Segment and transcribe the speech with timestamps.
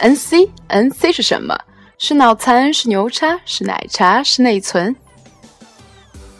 [0.00, 1.58] NC，NC 是什么？
[1.98, 2.72] 是脑残？
[2.72, 3.38] 是牛叉？
[3.44, 4.22] 是奶茶？
[4.22, 4.94] 是内存？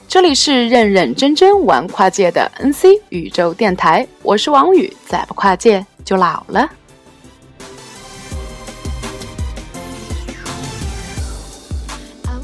[0.08, 6.68] 这里是认认真真玩跨界的 NC 宇宙电台，我是王宇，再不跨界就老了。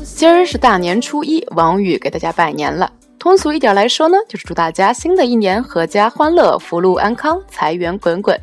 [0.02, 2.90] 今儿是大年初一，王宇给大家拜年了。
[3.18, 8.38] 通俗一点来说呢，就是祝大家新的一年阖家欢乐、福禄安康、财源滚滚。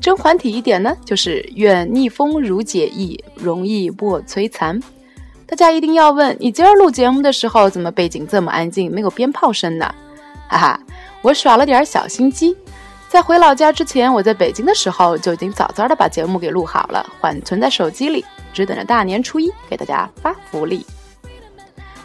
[0.00, 4.80] 甄嬛体一点呢，就是愿逆风如解意，容易莫摧残。
[5.46, 9.94] 大家一定要问，你今儿录节目的时候，怎么背景这么安静，没有鞭炮声呢？
[10.48, 10.80] 哈哈，
[11.22, 12.56] 我耍了点小心机。
[13.08, 20.84] 在回老家之前，我在北京的时候就已经早早的把节目给录好了，缓存在手机里，只等着大年初一给大家发福利。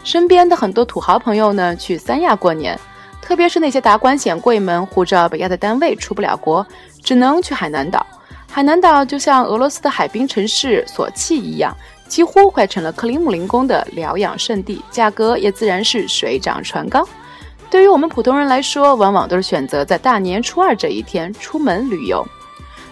[0.02, 2.78] 身边的很多土豪朋友呢，去三亚过年，
[3.24, 6.64] 特别是那些达官显贵们，护照被压在单位出不了国，
[7.02, 8.06] 只能去海南岛。
[8.50, 11.74] 海南岛就像俄罗斯的海滨城市索契一样，
[12.06, 17.08] 几乎快成了克里姆林宫的疗养圣地，价格也自然是水涨船高。
[17.70, 22.22] 对于我们普通人来说，往往都是选择在大年初二这一天出门旅游。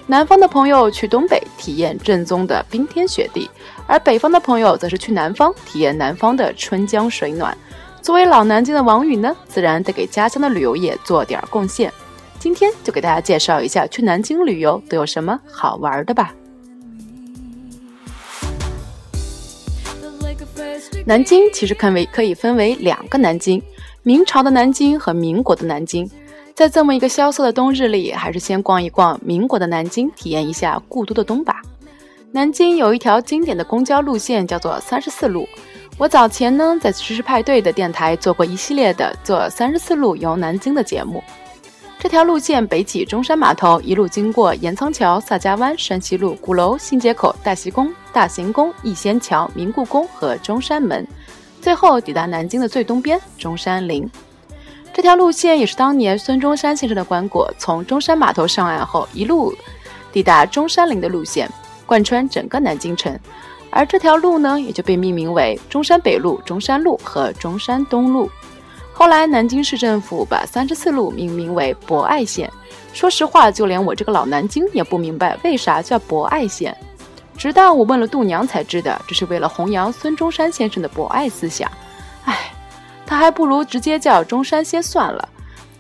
[0.07, 3.51] 南方的朋友去东北体验正宗的冰天雪地，
[3.87, 7.57] 而北方的朋友则是去南方体验南方的春江水暖。
[8.03, 11.93] 作为老南京的王宇呢，自然得给家乡的旅游业做点贡献。
[12.41, 16.35] 今天就给大家介绍一下去南京旅游都有什么好玩的吧。
[21.07, 23.63] 南京其实可为可以分为两个南京：
[24.03, 26.11] 明朝的南京和民国的南京。
[26.57, 31.63] 在这么一个萧瑟的冬日里，还是先逛一逛民国的南京，体验一下故都的冬吧。
[32.33, 35.49] 南京有一条经典的公交路线，叫做三十四路。
[35.99, 41.23] 我早前呢在知识派对的电台做过一系列的做三十四路游南京的节目。
[41.99, 51.07] 这条路线北起中山码头，一路经过盐仓桥、萨家湾、山西路、鼓楼、新街口、大西宫、大行宫、逸仙桥、明故宫和中山门，
[51.61, 54.11] 最后抵达南京的最东边中山陵。
[54.93, 59.55] 这条路线也是当年孙中山先生的棺椁从中山码头上岸后一路
[60.11, 61.49] 抵达中山陵的路线，
[61.87, 63.17] 贯穿整个南京城。
[63.73, 68.31] 而这条路呢，也就被命名为中山北路、中山路和中山东路。
[68.93, 72.49] 后来，南京市政府把三十四路命名为博爱线。
[72.93, 76.77] 说实话，就连我这个老南京也不明白为啥叫博爱线。
[77.37, 81.69] 直到我问了度娘才知道，这是为了弘扬孙中山先生的博爱思想。
[82.25, 82.53] 唉。
[83.05, 85.29] 他还不如直接叫中山先算了，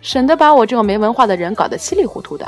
[0.03, 2.47] 省得把我这种没文化的人搞得稀里糊涂的。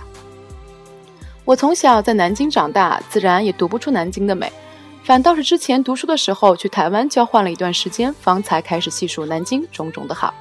[1.47, 4.53] 我从小在南京长大，自然也读不出南京的美，
[5.05, 10.33] 反倒是之前读书的时候去台湾交换了一段时间，方才开始细数南京种种的好。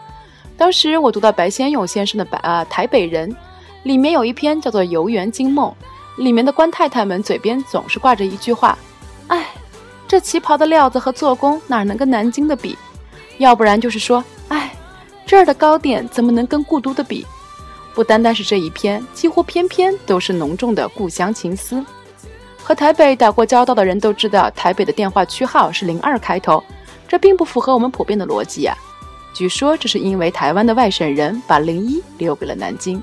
[0.56, 3.30] 当时我读到白先勇先生的《白啊台北人》，
[3.84, 5.70] 里面有一篇叫做《游园惊梦》，
[6.24, 8.78] 里面的官太太们嘴边总是挂着一句话
[9.28, 9.50] ：“哎，
[10.08, 12.78] 这旗袍的料子和做工哪能跟南京的比？”
[13.40, 14.74] 要不然就是说，哎，
[15.26, 17.26] 这儿的糕点怎么能跟故都的比？
[17.94, 21.84] 不单单是这一篇，几乎篇篇都是浓重的故乡情思。
[22.64, 26.64] 和台北打过交道的人都知道，台北的电话区号是零二开头，
[27.08, 28.76] 这并不符合我们普遍的逻辑啊。
[29.34, 33.02] 据说这是因为台湾的外省人把零一留给了南京，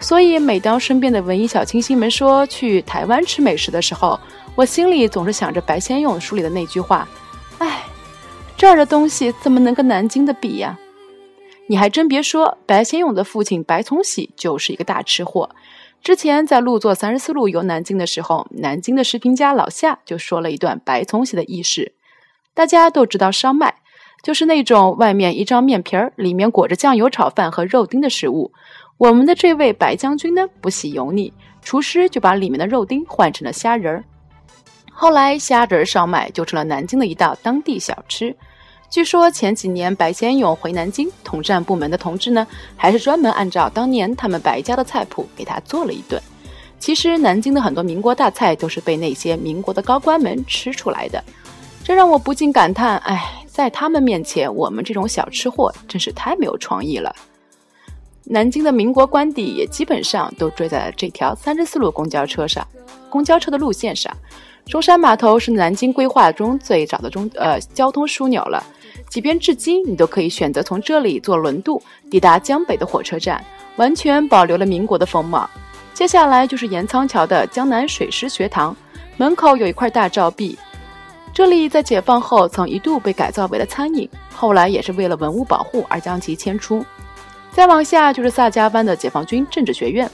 [0.00, 4.18] 所以每当身边的文艺小清新们说去台湾吃美食的时候，
[4.54, 7.06] 我心里总是想着白先勇书里的那句话，
[7.58, 7.84] 哎。
[8.56, 10.76] 这儿的东西怎么能跟南京的比呀？
[11.68, 15.48] 你还真别说，白先勇的父亲白崇禧就是一个大吃货。
[16.02, 21.92] 之前在路坐三十四路游南京的时候，南京的食评家老夏就说了一段白崇禧的轶事。
[22.54, 23.74] 大家都知道烧麦，
[24.22, 28.52] 就是那种外面一张面皮儿，里面裹着酱油炒饭和肉丁的食物。
[28.96, 34.04] 我们的这位白将军呢，不喜油腻，厨师就把里面的肉丁换成了虾仁儿。
[34.90, 38.34] 后来虾仁烧麦就成了南京的一道当地小吃。
[38.90, 46.20] 据说前几年白先勇回南京，统战部门的同志呢，还是专门按照当年他们白家的菜谱给他做了一顿。
[46.78, 51.22] 其实南京的很多民国大菜都是被那些民国的高官们吃出来的，
[51.84, 57.14] 这让我不禁感叹：哎，在他们面前，我们这种小吃货真是太没有创意了。
[58.24, 62.66] 南京的民国官邸也基本上都追在了这条三十四路公交车上，
[63.10, 64.16] 公交车的路线上。
[64.68, 68.62] 中山码头是南京规划中最早的中呃交通枢纽了。
[69.08, 73.42] 即便至今，你都可以选择从这里坐轮渡抵达江北的火车站，
[73.76, 75.48] 完全保留了民国的风貌。
[75.94, 78.76] 接下来就是盐仓桥的江南水师学堂，
[79.16, 80.58] 门口有一块大照壁，
[81.32, 86.84] 这里在解放后曾一度被改造为了餐饮，后来也是为了文物保护而将其迁出。
[87.50, 90.08] 再往下就是萨家湾的解放军政治学院，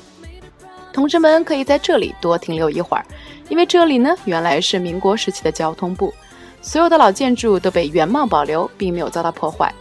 [0.95, 3.05] 同志们可以在这里多停留一会儿，
[3.49, 6.15] 因为这里呢原来是民国时期的交通部，
[6.63, 9.75] 所有的老建筑都被原貌保留，并没有遭到破坏。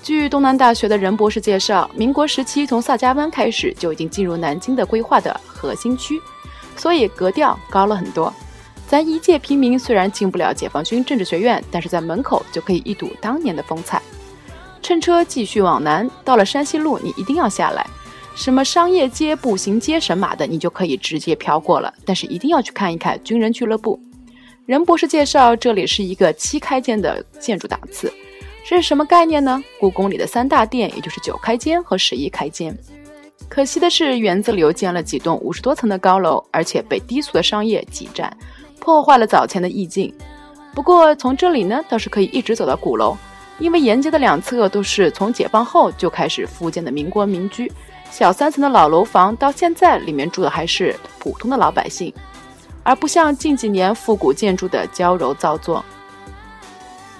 [0.00, 6.20] 据东南大学的任博士介绍，民国时期从萨家湾开始就已经进入南京的规划的核心区，
[6.76, 8.32] 所以格调高了很多。
[8.86, 14.00] 咱一介平民虽然进不了解放军政治学院，但是在门口就可以一睹当年的风采。
[14.82, 17.84] 乘车继续往南，到了山西路，你一定要下来。
[18.34, 21.92] 什么商业街、步行街、神马的，你就可以直接飘过了。
[22.04, 24.00] 但是一定要去看一看军人俱乐部。
[24.66, 28.12] 任博士介绍，这里是一个七开间的建筑档次，
[28.66, 29.62] 这是什么概念呢？
[29.78, 32.76] 故宫里的三大殿，也就是九开间和十一开间。
[33.48, 38.34] 可惜的是，园子里又建了几栋五十多层的高楼，而且被低俗的商业挤占，
[38.80, 40.12] 破坏了早前的意境。
[40.74, 43.16] 不过从这里呢，倒是可以一直走到鼓楼，
[43.58, 47.70] 因为沿街的两侧都是从解放后就开始复建的民国民居。
[48.10, 52.12] 小三层的老楼房，到现在里面住的还是普通的老百姓，
[52.82, 55.84] 而不像近几年复古建筑的娇柔造作。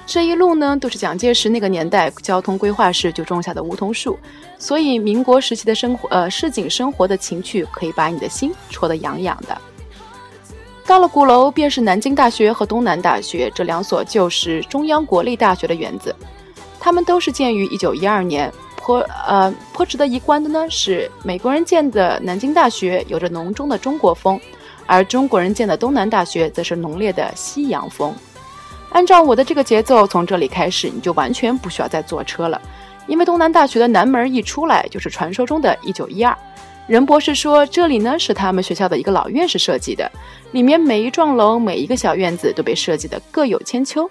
[0.07, 4.19] 这一路呢，都是蒋介石那个年代交通规划时就种下的梧桐树，
[4.59, 9.59] 所以民国时期的生活，呃，市井生活的情趣，可以把你的心戳得痒痒的。
[10.87, 16.15] 到了鼓楼，便是南京大学和东南大学这两所旧时中央国立大学的园子，
[16.79, 18.53] 它们都是建于一九一二年。
[18.77, 24.39] 颇呃颇值得一观的呢，是美国人建的南京大学有着浓重的中国风，
[24.85, 28.15] 而中国人建的东南大学则是浓烈的西洋风。
[28.91, 32.61] 按照我的这个节奏，从这里开始，你就完全不需要再坐车了，
[33.07, 36.37] 因为东南大学的南门一出来就是传说中的一九一二。
[36.87, 40.11] 任博士说，这里呢是他们学校的一个老院士设计的，
[40.53, 44.11] 里面每一幢楼、每一个小院子都被设计的各有千秋。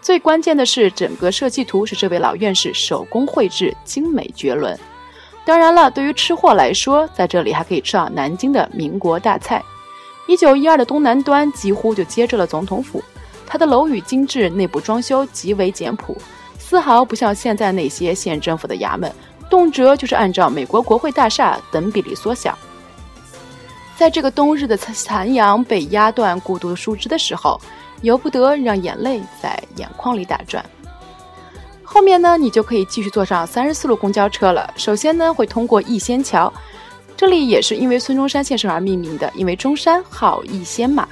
[0.00, 4.76] 最关键的是，整个设计图是这位老院士手工绘制，精美绝伦。
[5.44, 9.62] 当然了，对于吃货来说，在这里还可以吃到南京的民国大菜。
[10.26, 13.02] 一九一二的东南端几乎就接着了总统府，
[13.46, 16.16] 它的楼宇精致，内部装修极为简朴，
[16.58, 19.10] 丝毫不像现在那些县政府的衙门，
[19.50, 22.56] 动辄就是按照美国国会大厦等比例缩小。
[23.96, 27.60] 在这个冬日的残阳被压断孤独树枝的时候。
[28.02, 30.64] 由不得让眼泪在眼眶里打转。
[31.82, 34.72] 后面呢，你就可以继续坐上三十四路公交车了。
[34.76, 36.52] 首先呢，会通过逸仙桥，
[37.16, 41.08] 这里也是因为孙中山先生而命名的，因为中山号逸仙嘛。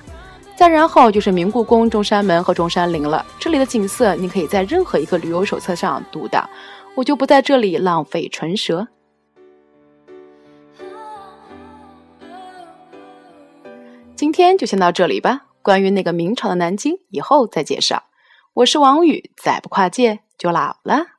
[0.57, 3.27] 再然后就是明故宫、中山门和中山陵了。
[3.37, 6.49] 这里的景色，你可以在任何一个旅游手册上读到，
[6.97, 8.89] 我就不在这里浪费唇舌。
[14.15, 15.47] 今天就先到这里吧。
[15.61, 18.05] 关于那个明朝的南京，以后再介绍。
[18.55, 21.16] 我是王宇，再不跨界就老了。